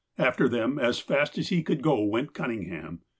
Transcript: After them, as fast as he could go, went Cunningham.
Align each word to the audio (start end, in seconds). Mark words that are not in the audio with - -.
After 0.17 0.49
them, 0.49 0.79
as 0.79 0.97
fast 0.97 1.37
as 1.37 1.49
he 1.49 1.61
could 1.61 1.83
go, 1.83 2.01
went 2.03 2.33
Cunningham. 2.33 3.01